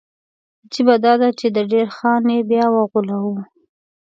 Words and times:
عجیبه 0.63 0.95
دا 1.05 1.13
ده 1.21 1.29
چې 1.39 1.47
د 1.55 1.57
دیر 1.71 1.87
خان 1.97 2.23
یې 2.33 2.39
بیا 2.49 2.65
وغولاوه. 2.75 3.41